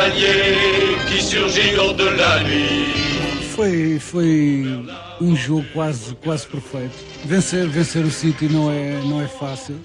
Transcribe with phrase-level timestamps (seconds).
[0.00, 3.44] cavalier qui surgit lors de la nuit.
[3.54, 4.84] Foi, foi
[5.20, 6.94] um jogo quase, quase perfeito.
[7.24, 9.78] Vencer, vencer o City não é, não é fácil.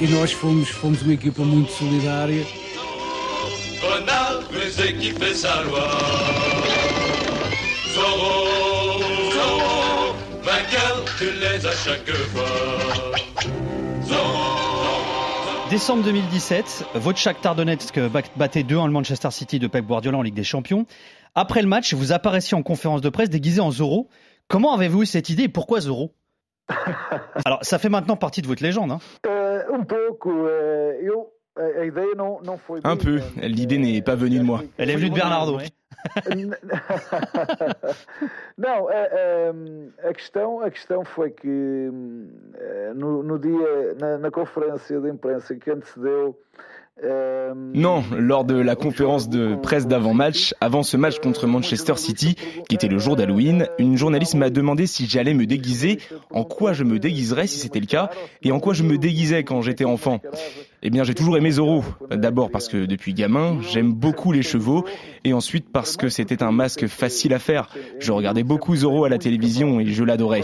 [0.00, 2.44] E nós fomos, fomos uma equipa muito solidária.
[7.94, 13.27] Zorro, Zorro, vainqueur, tu l'es à chaque fois.
[15.70, 18.00] Décembre 2017, votre Shakhtar Donetsk
[18.36, 20.86] battait 2-1 le Manchester City de Pep Guardiola en Ligue des Champions.
[21.34, 24.08] Après le match, vous apparaissiez en conférence de presse déguisé en Zorro.
[24.48, 26.14] Comment avez-vous eu cette idée et pourquoi Zorro?
[27.44, 28.92] Alors, ça fait maintenant partie de votre légende.
[28.92, 30.48] Hein Eh, um pouco.
[30.48, 31.90] eh.
[32.84, 33.20] Un peu.
[33.42, 34.62] L'idée n'est pas venue de moi.
[34.78, 35.58] Elle est venue de Bernardo.
[38.56, 41.90] Não, a, a- a questão, a questão foi que
[42.54, 46.38] eh, no, no dia, na, na conferência de imprensa que antecedeu.
[47.02, 52.34] Hum, Non, lors de la conférence de presse d'avant-match, avant ce match contre Manchester City,
[52.68, 55.98] qui était le jour d'Halloween, une journaliste m'a demandé si j'allais me déguiser,
[56.30, 58.10] en quoi je me déguiserais si c'était le cas,
[58.42, 60.20] et en quoi je me déguisais quand j'étais enfant.
[60.82, 61.82] Eh bien, j'ai toujours aimé Zorro.
[62.10, 64.84] D'abord parce que depuis gamin, j'aime beaucoup les chevaux,
[65.24, 67.68] et ensuite parce que c'était un masque facile à faire.
[67.98, 70.42] Je regardais beaucoup Zorro à la télévision et je l'adorais.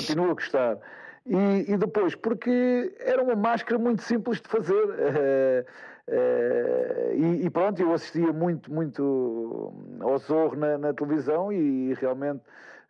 [1.26, 1.44] Gostar.
[1.44, 4.74] E, e depois, porque era uma máscara muito simples de fazer.
[4.98, 5.64] eh,
[6.06, 12.40] eh, e, e pronto, eu assistia muito, muito ao Zorro na, na televisão e realmente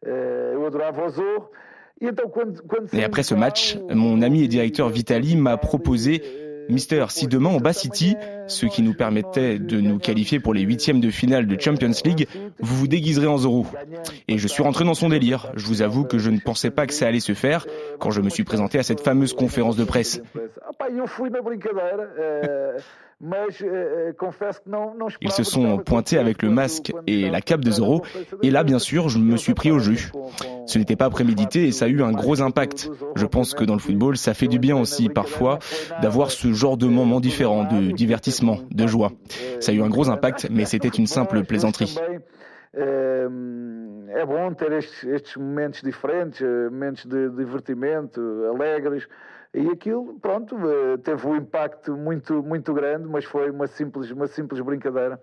[0.05, 1.51] eh, eu adorava o Zorro.
[2.01, 6.23] Então, quando, quando Et après ce match, mon ami et directeur Vitali m'a proposé
[6.69, 10.63] Mister, si demain on bat City, ce qui nous permettait de nous qualifier pour les
[10.63, 12.27] huitièmes de finale de Champions League,
[12.59, 13.67] vous vous déguiserez en Zorro.
[14.29, 15.53] Et je suis rentré dans son délire.
[15.57, 17.67] Je vous avoue que je ne pensais pas que ça allait se faire
[17.99, 20.21] quand je me suis présenté à cette fameuse conférence de presse.
[25.21, 28.03] Ils se sont pointés avec le masque et la cape de Zorro.
[28.43, 29.95] Et là, bien sûr, je me suis pris au com-
[30.67, 32.91] Ce n'était pas prémédité et ça a eu un gros impact.
[33.17, 35.59] Je pense que dans le football, ça fait du bien aussi parfois
[36.03, 39.13] d'avoir ce genre de moments différents, de divertissement, de joie.
[39.61, 41.97] Ça a eu un gros impact, mais c'était une simple plaisanterie.
[42.75, 48.21] Também, eh, é bom ter estes, estes momentos diferentes, eh, momentos de divertimento,
[48.53, 49.07] alegres.
[49.55, 54.27] E aquilo, pronto, eh, teve um impacto muito, muito grande, mas foi uma simples, uma
[54.27, 55.21] simples brincadeira.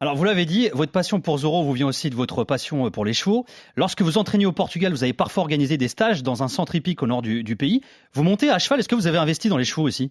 [0.00, 2.90] Alors, vous l'avez dit, votre passion pour Zorro vous vient aussi de votre passion euh,
[2.90, 3.44] pour les chevaux.
[3.76, 7.02] Lorsque vous entraînez au Portugal, vous avez parfois organisé des stages dans un centre hippique
[7.04, 7.82] au nord du, du pays.
[8.12, 10.10] Vous montez à cheval, est-ce que vous avez investi dans les chevaux aussi?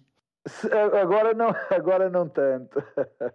[1.00, 2.82] Agora não, agora não tanto.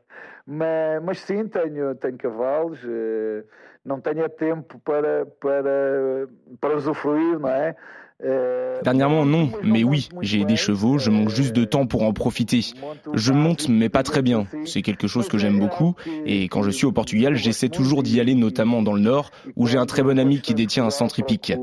[0.50, 3.44] Mas, mas sim, tenho, tenho cavalos, eh,
[3.84, 6.25] não tenho tempo para, para,
[6.62, 7.75] para usufruir, não é?
[8.23, 12.13] Eh, Dernièrement, non, mais oui, j'ai des chevaux, je manque juste de temps pour en
[12.13, 12.62] profiter.
[13.13, 14.47] Je monte, mais pas très bien.
[14.66, 15.95] C'est quelque chose que j'aime beaucoup.
[16.25, 19.68] Et quand je suis au Portugal, j'essaie toujours d'y aller, notamment dans le nord, où
[19.68, 21.53] j'ai un très bon ami qui détient un centre hippique.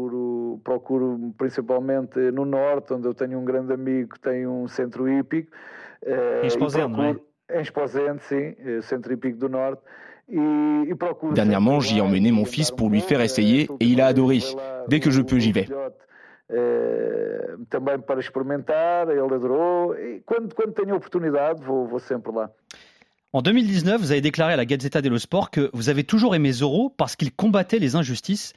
[0.65, 5.53] Procuro, principalmente no norte, onde eu tenho um grande amigo que tem um centro hípico.
[6.05, 7.17] eh, Em e Esposende, não é?
[7.59, 9.83] Em Esposende, sim, eh, centro hípico do norte.
[10.27, 14.01] E, e Dernièrement, j'y ai emmené mon fils um pour lui faire essayer et il
[14.01, 14.39] a adoré.
[14.89, 15.65] Dès que je o- peux, j'y vais.
[15.65, 15.97] o filhote,
[17.69, 19.95] também para experimentar, ele adorou.
[19.95, 22.51] E quando, quando tenho oportunidade, vou, vou sempre lá.
[23.33, 26.53] En 2019, vous avez déclaré à la Gazzetta dello Sport que vous avez toujours aimé
[26.53, 28.53] Zorro parce qu'il combattait les injustices.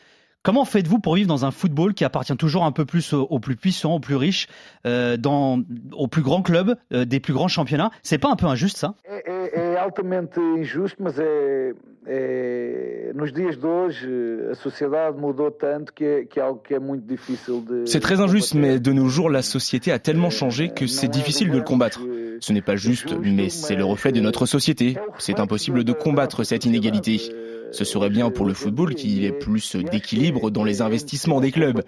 [0.48, 3.40] Comment faites-vous pour vivre dans un football qui appartient toujours un peu plus aux, aux
[3.42, 4.48] plus puissants, aux plus riches,
[4.86, 5.60] euh, dans,
[5.92, 7.92] aux plus grands clubs, euh, des plus grands championnats?
[8.02, 8.94] C'est pas un peu injuste ça?
[9.04, 11.74] É, é- é altamente injusto, mas é,
[12.08, 14.08] é- nos dias de hoje
[14.50, 17.84] a sociedade mudou tanto que é, que é algo que é muito difícil de.
[17.86, 21.50] C'est très injuste, mais de nos jours, la société a tellement changé que c'est difficile
[21.52, 22.00] de le combattre.
[22.40, 24.96] Ce n'est pas juste, mais c'est le reflet de notre société.
[25.18, 27.20] C'est impossible de combattre cette inégalité.
[27.72, 31.52] Ce serait bien pour le football qu'il y ait plus d'équilibre dans les investissements des
[31.52, 31.82] clubs.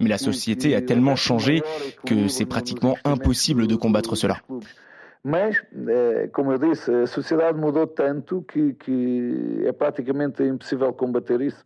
[0.00, 1.62] Mais la société a tellement changé
[2.06, 4.38] que c'est pratiquement impossible de combattre cela.
[5.24, 11.60] Eh, como eu disse, a sociedade mudou tanto que, que é praticamente impossível combater isso.